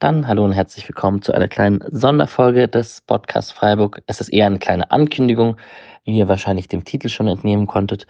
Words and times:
Dann 0.00 0.26
hallo 0.26 0.46
und 0.46 0.52
herzlich 0.52 0.88
willkommen 0.88 1.20
zu 1.20 1.34
einer 1.34 1.46
kleinen 1.46 1.84
Sonderfolge 1.90 2.68
des 2.68 3.02
Podcast 3.02 3.52
Freiburg. 3.52 4.02
Es 4.06 4.18
ist 4.18 4.30
eher 4.30 4.46
eine 4.46 4.58
kleine 4.58 4.90
Ankündigung, 4.90 5.58
wie 6.04 6.16
ihr 6.16 6.26
wahrscheinlich 6.26 6.68
dem 6.68 6.84
Titel 6.84 7.10
schon 7.10 7.28
entnehmen 7.28 7.66
konntet. 7.66 8.06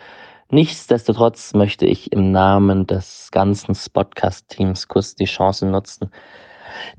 Nichtsdestotrotz 0.50 1.52
möchte 1.52 1.86
ich 1.86 2.12
im 2.12 2.30
Namen 2.30 2.86
des 2.86 3.30
ganzen 3.32 3.74
Spotcast-Teams 3.74 4.86
kurz 4.86 5.16
die 5.16 5.24
Chance 5.24 5.66
nutzen, 5.66 6.12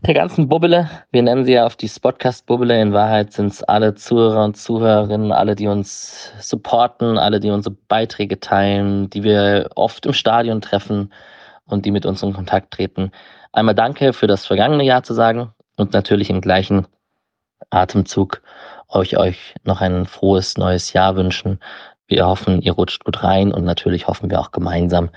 der 0.02 0.14
ganzen 0.14 0.50
Bubbele, 0.50 0.90
wir 1.14 1.22
nennen 1.24 1.46
sie 1.46 1.54
ja 1.54 1.66
auf 1.66 1.78
die 1.78 1.88
Spotcast-Bubbele, 1.88 2.82
in 2.82 2.92
Wahrheit 2.92 3.32
sind 3.32 3.54
es 3.54 3.64
alle 3.64 3.96
Zuhörer 3.96 4.44
und 4.44 4.58
Zuhörerinnen, 4.58 5.32
alle, 5.32 5.56
die 5.56 5.68
uns 5.68 6.34
supporten, 6.42 7.18
alle, 7.18 7.40
die 7.40 7.50
unsere 7.50 7.78
Beiträge 7.88 8.42
teilen, 8.42 9.10
die 9.10 9.24
wir 9.24 9.70
oft 9.76 10.06
im 10.06 10.12
Stadion 10.12 10.60
treffen 10.60 11.14
und 11.72 11.86
die 11.86 11.92
mit 11.92 12.06
uns 12.06 12.24
in 12.24 12.34
Kontakt 12.34 12.72
treten. 12.72 13.12
Einmal 13.52 13.76
danke 13.76 14.14
für 14.14 14.28
das 14.28 14.46
vergangene 14.46 14.84
Jahr 14.84 15.04
zu 15.04 15.14
sagen 15.14 15.54
und 15.78 15.94
natürlich 15.94 16.30
im 16.30 16.42
gleichen 16.42 16.88
Atemzug 17.70 18.42
euch, 18.88 19.18
euch 19.18 19.56
noch 19.64 19.82
ein 19.82 20.06
frohes 20.06 20.58
neues 20.58 20.94
Jahr 20.94 21.16
wünschen. 21.16 21.60
Wir 22.08 22.26
hoffen, 22.28 22.62
ihr 22.62 22.74
rutscht 22.74 23.06
gut 23.06 23.24
rein 23.24 23.54
und 23.54 23.64
natürlich 23.64 24.08
hoffen 24.08 24.30
wir 24.30 24.40
auch 24.40 24.52
gemeinsam, 24.52 25.10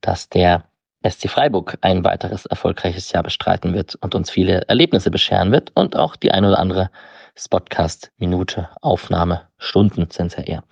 dass 0.00 0.28
der 0.28 0.64
SC 1.08 1.28
Freiburg 1.28 1.78
ein 1.80 2.04
weiteres 2.04 2.46
erfolgreiches 2.46 3.12
Jahr 3.12 3.22
bestreiten 3.22 3.74
wird 3.74 3.96
und 3.96 4.14
uns 4.14 4.30
viele 4.30 4.62
Erlebnisse 4.68 5.10
bescheren 5.10 5.52
wird 5.52 5.72
und 5.74 5.96
auch 5.96 6.16
die 6.16 6.32
ein 6.32 6.44
oder 6.44 6.58
andere 6.58 6.90
Spotcast-Minute, 7.36 8.68
Aufnahme, 8.80 9.42
Stunden 9.58 10.08
sind 10.10 10.28
es 10.28 10.36
ja 10.36 10.42
eher. 10.44 10.64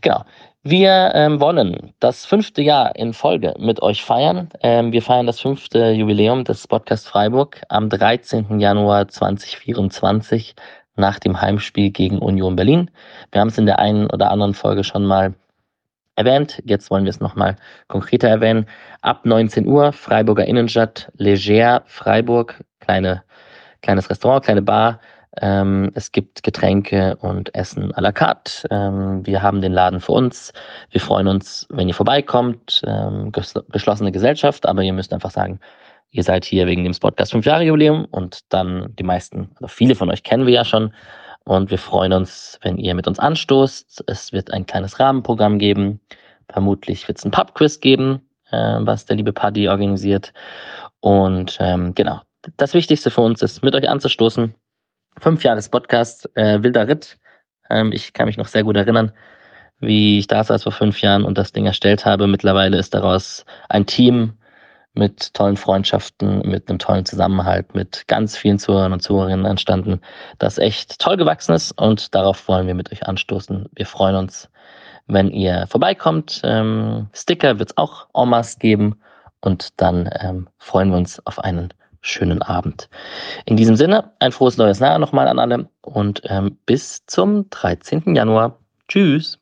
Genau. 0.00 0.24
Wir 0.62 1.12
ähm, 1.14 1.40
wollen 1.40 1.94
das 2.00 2.26
fünfte 2.26 2.60
Jahr 2.60 2.96
in 2.96 3.12
Folge 3.12 3.54
mit 3.58 3.80
euch 3.82 4.02
feiern. 4.02 4.48
Ähm, 4.62 4.90
wir 4.90 5.00
feiern 5.00 5.26
das 5.26 5.40
fünfte 5.40 5.92
Jubiläum 5.92 6.42
des 6.42 6.66
Podcast 6.66 7.06
Freiburg 7.08 7.62
am 7.68 7.88
13. 7.88 8.58
Januar 8.58 9.06
2024 9.06 10.56
nach 10.96 11.20
dem 11.20 11.40
Heimspiel 11.40 11.90
gegen 11.90 12.18
Union 12.18 12.56
Berlin. 12.56 12.90
Wir 13.30 13.42
haben 13.42 13.48
es 13.48 13.58
in 13.58 13.66
der 13.66 13.78
einen 13.78 14.10
oder 14.10 14.30
anderen 14.30 14.54
Folge 14.54 14.82
schon 14.82 15.04
mal 15.04 15.34
erwähnt. 16.16 16.60
Jetzt 16.64 16.90
wollen 16.90 17.04
wir 17.04 17.10
es 17.10 17.20
nochmal 17.20 17.56
konkreter 17.86 18.28
erwähnen. 18.28 18.66
Ab 19.02 19.24
19 19.24 19.68
Uhr 19.68 19.92
Freiburger 19.92 20.46
Innenstadt, 20.46 21.12
Leger, 21.16 21.82
Freiburg, 21.86 22.64
kleine, 22.80 23.22
kleines 23.82 24.10
Restaurant, 24.10 24.44
kleine 24.44 24.62
Bar, 24.62 25.00
ähm, 25.42 25.90
es 25.94 26.12
gibt 26.12 26.42
Getränke 26.42 27.16
und 27.16 27.54
Essen 27.54 27.92
à 27.92 28.00
la 28.00 28.12
carte. 28.12 28.66
Ähm, 28.70 29.26
wir 29.26 29.42
haben 29.42 29.60
den 29.60 29.72
Laden 29.72 30.00
für 30.00 30.12
uns. 30.12 30.52
Wir 30.90 31.00
freuen 31.00 31.28
uns, 31.28 31.66
wenn 31.70 31.88
ihr 31.88 31.94
vorbeikommt. 31.94 32.82
Ähm, 32.86 33.32
geschlossene 33.32 34.12
Gesellschaft, 34.12 34.66
aber 34.66 34.82
ihr 34.82 34.92
müsst 34.92 35.12
einfach 35.12 35.30
sagen, 35.30 35.60
ihr 36.10 36.22
seid 36.22 36.44
hier 36.44 36.66
wegen 36.66 36.84
dem 36.84 36.94
Podcast 36.94 37.32
5 37.32 37.44
Jahre 37.44 37.64
Jubiläum 37.64 38.06
und 38.10 38.40
dann 38.48 38.94
die 38.98 39.02
meisten, 39.02 39.50
also 39.56 39.68
viele 39.68 39.94
von 39.94 40.10
euch 40.10 40.22
kennen 40.22 40.46
wir 40.46 40.54
ja 40.54 40.64
schon. 40.64 40.92
Und 41.44 41.70
wir 41.70 41.78
freuen 41.78 42.12
uns, 42.12 42.58
wenn 42.62 42.76
ihr 42.76 42.94
mit 42.94 43.06
uns 43.06 43.20
anstoßt. 43.20 44.04
Es 44.08 44.32
wird 44.32 44.52
ein 44.52 44.66
kleines 44.66 44.98
Rahmenprogramm 44.98 45.58
geben. 45.58 46.00
Vermutlich 46.48 47.06
wird 47.06 47.18
es 47.18 47.24
ein 47.24 47.30
Pubquiz 47.30 47.78
geben, 47.80 48.20
äh, 48.50 48.78
was 48.80 49.06
der 49.06 49.16
liebe 49.16 49.32
Paddy 49.32 49.68
organisiert. 49.68 50.32
Und 51.00 51.58
ähm, 51.60 51.94
genau, 51.94 52.20
das 52.56 52.74
Wichtigste 52.74 53.10
für 53.10 53.20
uns 53.20 53.42
ist, 53.42 53.62
mit 53.62 53.74
euch 53.74 53.88
anzustoßen, 53.88 54.54
fünf 55.20 55.42
Jahre 55.44 55.56
des 55.56 55.68
Podcasts, 55.68 56.28
äh, 56.34 56.62
Wilder 56.62 56.88
Ritt. 56.88 57.18
Ähm, 57.70 57.92
ich 57.92 58.12
kann 58.12 58.26
mich 58.26 58.36
noch 58.36 58.48
sehr 58.48 58.64
gut 58.64 58.76
erinnern, 58.76 59.12
wie 59.80 60.18
ich 60.18 60.26
da 60.26 60.44
saß 60.44 60.62
vor 60.62 60.72
fünf 60.72 61.00
Jahren 61.00 61.24
und 61.24 61.38
das 61.38 61.52
Ding 61.52 61.66
erstellt 61.66 62.04
habe. 62.04 62.26
Mittlerweile 62.26 62.78
ist 62.78 62.94
daraus 62.94 63.44
ein 63.68 63.86
Team 63.86 64.34
mit 64.96 65.34
tollen 65.34 65.56
Freundschaften, 65.56 66.40
mit 66.48 66.68
einem 66.68 66.78
tollen 66.78 67.04
Zusammenhalt, 67.04 67.74
mit 67.74 68.08
ganz 68.08 68.36
vielen 68.36 68.58
Zuhörern 68.58 68.94
und 68.94 69.00
Zuhörerinnen 69.00 69.44
entstanden, 69.44 70.00
das 70.38 70.56
echt 70.58 70.98
toll 70.98 71.18
gewachsen 71.18 71.54
ist 71.54 71.72
und 71.72 72.14
darauf 72.14 72.48
wollen 72.48 72.66
wir 72.66 72.74
mit 72.74 72.90
euch 72.90 73.06
anstoßen. 73.06 73.68
Wir 73.74 73.86
freuen 73.86 74.16
uns, 74.16 74.48
wenn 75.06 75.30
ihr 75.30 75.66
vorbeikommt. 75.68 76.40
Ähm, 76.44 77.08
Sticker 77.12 77.58
wird 77.58 77.70
es 77.70 77.76
auch 77.76 78.08
en 78.14 78.30
masse 78.30 78.58
geben 78.58 78.98
und 79.42 79.80
dann 79.80 80.08
ähm, 80.18 80.48
freuen 80.58 80.90
wir 80.90 80.96
uns 80.96 81.24
auf 81.26 81.38
einen 81.40 81.74
schönen 82.06 82.42
Abend. 82.42 82.88
In 83.44 83.56
diesem 83.56 83.76
Sinne, 83.76 84.12
ein 84.18 84.32
frohes 84.32 84.56
neues 84.56 84.78
Jahr 84.78 84.98
nochmal 84.98 85.28
an 85.28 85.38
alle 85.38 85.68
und 85.82 86.22
ähm, 86.24 86.58
bis 86.66 87.04
zum 87.06 87.48
13. 87.50 88.14
Januar. 88.14 88.58
Tschüss. 88.88 89.38